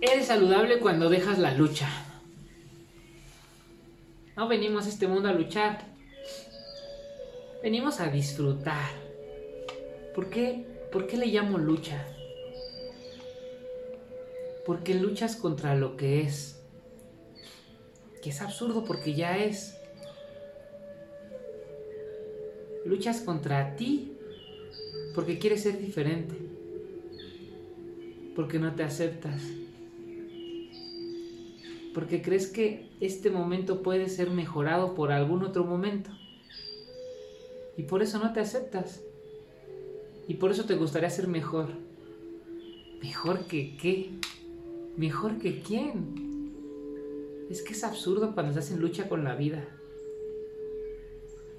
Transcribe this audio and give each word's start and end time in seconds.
Eres 0.00 0.26
saludable 0.26 0.78
cuando 0.78 1.08
dejas 1.08 1.38
la 1.38 1.54
lucha. 1.54 1.88
No 4.36 4.46
venimos 4.46 4.84
a 4.84 4.90
este 4.90 5.08
mundo 5.08 5.28
a 5.28 5.32
luchar. 5.32 5.80
Venimos 7.62 8.00
a 8.00 8.08
disfrutar. 8.08 8.90
¿Por 10.14 10.28
qué? 10.28 10.66
¿Por 10.92 11.06
qué 11.06 11.16
le 11.16 11.26
llamo 11.26 11.56
lucha? 11.56 12.06
Porque 14.66 14.94
luchas 14.94 15.36
contra 15.36 15.74
lo 15.74 15.96
que 15.96 16.20
es. 16.20 16.60
Que 18.22 18.30
es 18.30 18.42
absurdo 18.42 18.84
porque 18.84 19.14
ya 19.14 19.38
es. 19.38 19.78
Luchas 22.84 23.22
contra 23.22 23.74
ti 23.76 24.12
porque 25.14 25.38
quieres 25.38 25.62
ser 25.62 25.78
diferente. 25.78 26.34
Porque 28.34 28.58
no 28.58 28.74
te 28.74 28.82
aceptas. 28.82 29.40
Porque 31.96 32.20
crees 32.20 32.46
que 32.46 32.90
este 33.00 33.30
momento 33.30 33.82
puede 33.82 34.10
ser 34.10 34.28
mejorado 34.28 34.94
por 34.94 35.10
algún 35.10 35.42
otro 35.42 35.64
momento. 35.64 36.10
Y 37.78 37.84
por 37.84 38.02
eso 38.02 38.18
no 38.18 38.34
te 38.34 38.40
aceptas. 38.40 39.02
Y 40.28 40.34
por 40.34 40.50
eso 40.50 40.66
te 40.66 40.74
gustaría 40.74 41.08
ser 41.08 41.26
mejor. 41.26 41.68
¿Mejor 43.02 43.46
que 43.46 43.78
qué? 43.78 44.10
¿Mejor 44.98 45.38
que 45.38 45.62
quién? 45.62 46.52
Es 47.48 47.62
que 47.62 47.72
es 47.72 47.82
absurdo 47.82 48.34
cuando 48.34 48.50
estás 48.50 48.70
en 48.72 48.82
lucha 48.82 49.08
con 49.08 49.24
la 49.24 49.34
vida. 49.34 49.64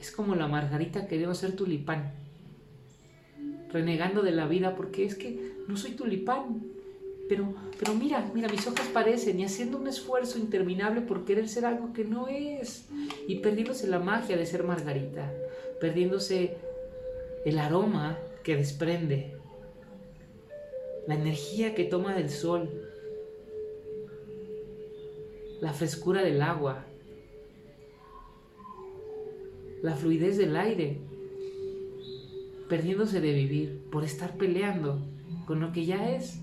Es 0.00 0.10
como 0.10 0.34
la 0.34 0.48
margarita 0.48 1.06
queriendo 1.06 1.36
ser 1.36 1.54
tulipán. 1.54 2.12
Renegando 3.72 4.20
de 4.22 4.32
la 4.32 4.48
vida 4.48 4.74
porque 4.74 5.04
es 5.04 5.14
que 5.14 5.52
no 5.68 5.76
soy 5.76 5.92
tulipán. 5.92 6.60
Pero, 7.28 7.54
pero 7.78 7.94
mira, 7.94 8.30
mira, 8.34 8.48
mis 8.48 8.66
hojas 8.66 8.86
parecen 8.88 9.40
y 9.40 9.44
haciendo 9.44 9.78
un 9.78 9.86
esfuerzo 9.86 10.38
interminable 10.38 11.00
por 11.00 11.24
querer 11.24 11.48
ser 11.48 11.64
algo 11.64 11.92
que 11.92 12.04
no 12.04 12.28
es. 12.28 12.86
Y 13.26 13.36
perdiéndose 13.36 13.86
la 13.86 13.98
magia 13.98 14.36
de 14.36 14.46
ser 14.46 14.64
margarita. 14.64 15.32
Perdiéndose 15.80 16.56
el 17.44 17.58
aroma 17.58 18.18
que 18.42 18.56
desprende. 18.56 19.36
La 21.06 21.14
energía 21.14 21.74
que 21.74 21.84
toma 21.84 22.14
del 22.14 22.30
sol 22.30 22.70
la 25.64 25.72
frescura 25.72 26.22
del 26.22 26.42
agua, 26.42 26.84
la 29.82 29.96
fluidez 29.96 30.36
del 30.36 30.56
aire, 30.56 30.98
perdiéndose 32.68 33.22
de 33.22 33.32
vivir 33.32 33.80
por 33.90 34.04
estar 34.04 34.36
peleando 34.36 35.00
con 35.46 35.60
lo 35.60 35.72
que 35.72 35.86
ya 35.86 36.10
es. 36.14 36.38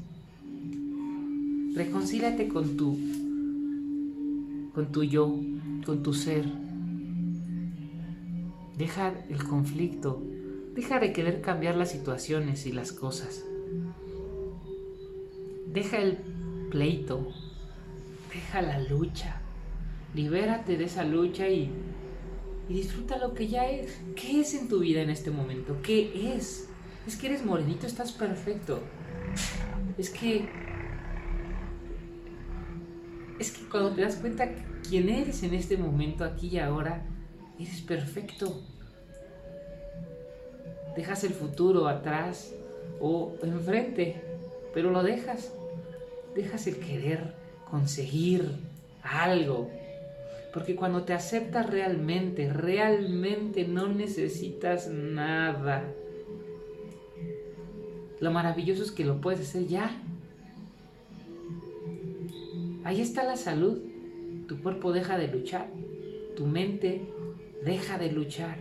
Reconcílate 1.74 2.48
con 2.48 2.78
tu 2.78 2.98
con 4.74 4.92
tu 4.92 5.04
yo, 5.04 5.40
con 5.86 6.04
tu 6.04 6.14
ser. 6.14 6.46
Deja 8.78 9.14
el 9.30 9.44
conflicto, 9.44 10.24
deja 10.76 11.00
de 11.00 11.14
querer 11.14 11.42
cambiar 11.42 11.76
las 11.76 11.92
situaciones 11.92 12.66
y 12.66 12.72
las 12.72 12.92
cosas. 12.92 13.46
Deja 15.68 15.98
el 15.98 16.18
pleito, 16.70 17.32
Deja 18.34 18.62
la 18.62 18.80
lucha. 18.80 19.42
Libérate 20.14 20.78
de 20.78 20.86
esa 20.86 21.04
lucha 21.04 21.50
y, 21.50 21.70
y 22.70 22.74
disfruta 22.74 23.18
lo 23.18 23.34
que 23.34 23.48
ya 23.48 23.70
es. 23.70 24.00
¿Qué 24.16 24.40
es 24.40 24.54
en 24.54 24.70
tu 24.70 24.80
vida 24.80 25.02
en 25.02 25.10
este 25.10 25.32
momento? 25.32 25.78
¿Qué 25.84 26.34
es? 26.36 26.70
Es 27.06 27.18
que 27.18 27.28
eres 27.28 27.44
morenito, 27.44 27.88
estás 27.88 28.12
perfecto. 28.14 28.80
Es 29.98 30.10
que. 30.10 30.48
Es 33.42 33.50
que 33.50 33.68
cuando 33.68 33.90
te 33.90 34.02
das 34.02 34.18
cuenta 34.18 34.48
quién 34.88 35.10
eres 35.10 35.42
en 35.42 35.56
este 35.56 35.76
momento, 35.76 36.24
aquí 36.24 36.50
y 36.50 36.60
ahora, 36.60 37.02
eres 37.60 37.82
perfecto. 37.82 38.62
Dejas 40.96 41.24
el 41.24 41.32
futuro 41.34 41.88
atrás 41.88 42.54
o 43.00 43.34
enfrente, 43.42 44.22
pero 44.76 44.92
lo 44.92 45.02
dejas. 45.02 45.52
Dejas 46.36 46.68
el 46.68 46.76
querer 46.76 47.34
conseguir 47.68 48.48
algo. 49.02 49.72
Porque 50.54 50.76
cuando 50.76 51.02
te 51.02 51.14
aceptas 51.14 51.68
realmente, 51.68 52.54
realmente 52.54 53.68
no 53.68 53.88
necesitas 53.88 54.88
nada. 54.88 55.84
Lo 58.20 58.30
maravilloso 58.30 58.84
es 58.84 58.92
que 58.92 59.04
lo 59.04 59.20
puedes 59.20 59.50
hacer 59.50 59.66
ya. 59.66 60.00
Ahí 62.84 63.02
está 63.02 63.24
la 63.24 63.38
salud. 63.38 63.80
Tu 64.48 64.62
cuerpo 64.62 64.92
deja 64.92 65.18
de 65.18 65.28
luchar. 65.28 65.68
Tu 66.36 66.46
mente 66.46 67.02
deja 67.64 67.98
de 67.98 68.12
luchar. 68.12 68.58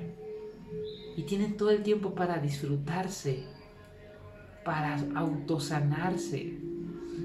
Y 1.17 1.23
tienen 1.23 1.57
todo 1.57 1.71
el 1.71 1.83
tiempo 1.83 2.15
para 2.15 2.39
disfrutarse, 2.39 3.45
para 4.65 4.97
autosanarse, 5.15 6.59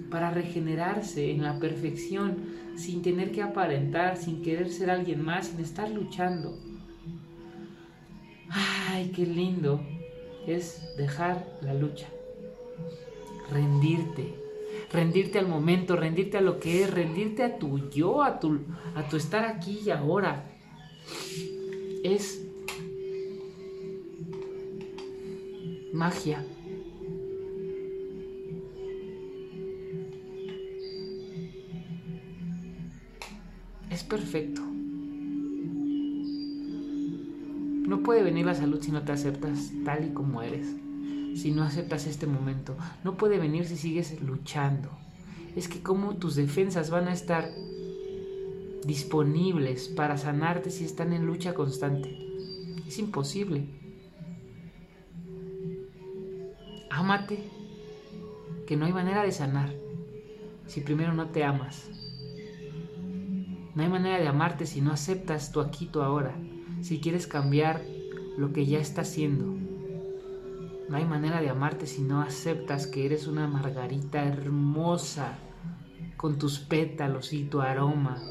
para 0.09 0.31
regenerarse 0.31 1.31
en 1.31 1.43
la 1.43 1.59
perfección, 1.59 2.37
sin 2.75 3.01
tener 3.01 3.31
que 3.31 3.41
aparentar, 3.41 4.17
sin 4.17 4.41
querer 4.41 4.69
ser 4.69 4.89
alguien 4.89 5.23
más, 5.23 5.47
sin 5.47 5.59
estar 5.59 5.89
luchando. 5.89 6.57
Ay, 8.49 9.11
qué 9.15 9.25
lindo 9.25 9.81
es 10.47 10.95
dejar 10.97 11.57
la 11.61 11.73
lucha, 11.73 12.07
rendirte, 13.51 14.33
rendirte 14.91 15.39
al 15.39 15.47
momento, 15.47 15.95
rendirte 15.95 16.37
a 16.37 16.41
lo 16.41 16.59
que 16.59 16.83
es, 16.83 16.91
rendirte 16.91 17.43
a 17.43 17.57
tu 17.57 17.89
yo, 17.89 18.23
a 18.23 18.39
tu, 18.39 18.59
a 18.95 19.07
tu 19.07 19.17
estar 19.17 19.45
aquí 19.45 19.81
y 19.85 19.89
ahora. 19.89 20.51
Es 22.03 22.45
magia. 25.93 26.43
es 33.95 34.03
perfecto. 34.03 34.61
No 37.87 38.03
puede 38.03 38.23
venir 38.23 38.45
la 38.45 38.53
salud 38.53 38.81
si 38.81 38.91
no 38.91 39.03
te 39.03 39.13
aceptas 39.13 39.71
tal 39.85 40.05
y 40.05 40.09
como 40.09 40.41
eres, 40.41 40.75
si 41.35 41.51
no 41.51 41.63
aceptas 41.63 42.07
este 42.07 42.27
momento. 42.27 42.75
No 43.03 43.17
puede 43.17 43.37
venir 43.37 43.65
si 43.65 43.77
sigues 43.77 44.21
luchando. 44.21 44.89
Es 45.55 45.67
que 45.67 45.81
como 45.81 46.15
tus 46.15 46.35
defensas 46.35 46.89
van 46.89 47.07
a 47.07 47.13
estar 47.13 47.49
disponibles 48.85 49.89
para 49.89 50.17
sanarte 50.17 50.69
si 50.69 50.85
están 50.85 51.13
en 51.13 51.25
lucha 51.25 51.53
constante. 51.53 52.17
Es 52.87 52.99
imposible. 52.99 53.65
Ámate, 56.89 57.39
que 58.65 58.77
no 58.77 58.85
hay 58.85 58.93
manera 58.93 59.23
de 59.23 59.31
sanar 59.31 59.73
si 60.67 60.81
primero 60.81 61.13
no 61.13 61.29
te 61.29 61.43
amas. 61.43 61.89
No 63.75 63.83
hay 63.83 63.89
manera 63.89 64.19
de 64.19 64.27
amarte 64.27 64.65
si 64.65 64.81
no 64.81 64.91
aceptas 64.91 65.51
tu 65.51 65.59
aquí, 65.59 65.87
tu 65.87 66.01
ahora, 66.01 66.33
si 66.81 67.01
quieres 67.01 67.27
cambiar 67.27 67.81
lo 68.37 68.53
que 68.53 68.65
ya 68.65 68.79
está 68.79 69.03
siendo. 69.03 69.64
No 70.87 70.97
hay 70.97 71.05
manera 71.05 71.41
de 71.41 71.49
amarte 71.49 71.87
si 71.87 72.01
no 72.01 72.21
aceptas 72.21 72.85
que 72.85 73.05
eres 73.05 73.25
una 73.25 73.47
margarita 73.47 74.23
hermosa, 74.23 75.39
con 76.15 76.37
tus 76.37 76.59
pétalos 76.59 77.33
y 77.33 77.45
tu 77.45 77.61
aroma, 77.61 78.21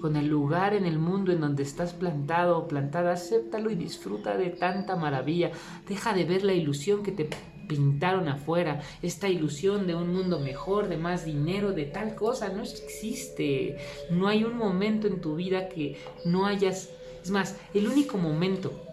con 0.00 0.16
el 0.16 0.26
lugar 0.26 0.74
en 0.74 0.86
el 0.86 0.98
mundo 0.98 1.32
en 1.32 1.40
donde 1.40 1.62
estás 1.62 1.92
plantado 1.92 2.58
o 2.58 2.68
plantada, 2.68 3.12
acéptalo 3.12 3.70
y 3.70 3.76
disfruta 3.76 4.36
de 4.36 4.50
tanta 4.50 4.96
maravilla. 4.96 5.52
Deja 5.88 6.14
de 6.14 6.24
ver 6.24 6.44
la 6.44 6.52
ilusión 6.52 7.02
que 7.02 7.12
te 7.12 7.28
pintaron 7.68 8.28
afuera, 8.28 8.80
esta 9.02 9.28
ilusión 9.28 9.86
de 9.86 9.94
un 9.94 10.12
mundo 10.12 10.40
mejor, 10.40 10.88
de 10.88 10.96
más 10.96 11.24
dinero, 11.24 11.72
de 11.72 11.84
tal 11.84 12.14
cosa, 12.14 12.48
no 12.48 12.62
existe. 12.62 13.76
No 14.10 14.26
hay 14.26 14.42
un 14.44 14.56
momento 14.56 15.06
en 15.06 15.20
tu 15.20 15.36
vida 15.36 15.68
que 15.68 15.96
no 16.24 16.46
hayas... 16.46 16.90
Es 17.22 17.30
más, 17.30 17.56
el 17.74 17.88
único 17.88 18.16
momento 18.16 18.87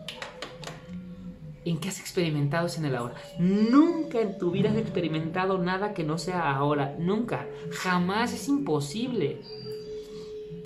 en 1.65 1.79
que 1.79 1.89
has 1.89 1.99
experimentado 1.99 2.67
es 2.67 2.77
en 2.77 2.85
el 2.85 2.95
ahora. 2.95 3.15
Nunca 3.39 4.21
en 4.21 4.37
tu 4.37 4.51
vida 4.51 4.69
has 4.69 4.77
experimentado 4.77 5.57
nada 5.57 5.93
que 5.93 6.03
no 6.03 6.17
sea 6.19 6.55
ahora. 6.55 6.95
Nunca. 6.99 7.47
Jamás 7.71 8.33
es 8.33 8.47
imposible. 8.47 9.41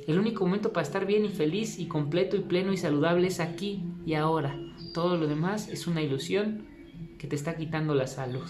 El 0.06 0.19
único 0.19 0.46
momento 0.46 0.74
para 0.74 0.86
estar 0.86 1.06
bien 1.06 1.24
y 1.24 1.30
feliz 1.30 1.80
y 1.80 1.88
completo 1.88 2.36
y 2.36 2.42
pleno 2.42 2.74
y 2.74 2.78
saludable 2.78 3.28
es 3.28 3.40
aquí 3.40 3.84
y 4.06 4.16
ahora. 4.16 4.60
Todo 4.94 5.18
lo 5.18 5.28
demás 5.28 5.69
es 5.69 5.88
una 5.88 6.01
ilusión 6.01 6.68
que 7.18 7.28
te 7.28 7.36
está 7.36 7.56
quitando 7.56 7.95
la 7.95 8.07
salud, 8.07 8.48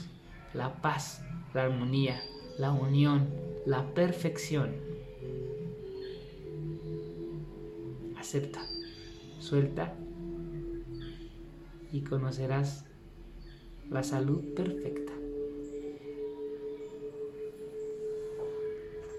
la 0.54 0.82
paz, 0.82 1.24
la 1.54 1.64
armonía, 1.64 2.22
la 2.58 2.72
unión, 2.72 3.30
la 3.66 3.94
perfección. 3.94 4.76
Acepta, 8.18 8.62
suelta 9.40 9.96
y 11.92 12.02
conocerás 12.04 12.86
la 13.90 14.04
salud 14.04 14.54
perfecta. 14.56 15.19